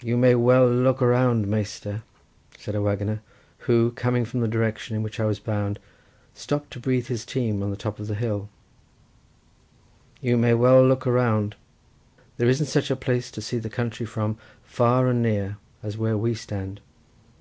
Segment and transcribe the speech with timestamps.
[0.00, 2.04] "You may well look around, Measter,"
[2.56, 3.20] said a waggoner,
[3.66, 5.80] who, coming from the direction in which I was bound,
[6.34, 8.48] stopped to breathe his team on the top of the hill;
[10.20, 15.08] "you may well look around—there isn't such a place to see the country from, far
[15.08, 16.80] and near, as where we stand.